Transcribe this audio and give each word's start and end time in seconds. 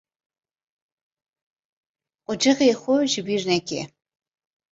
Qucixê 2.25 2.69
xwe 2.81 2.95
ji 3.11 3.21
bîr 3.27 3.43
neke. 3.49 3.81